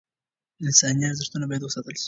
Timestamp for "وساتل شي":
1.65-1.99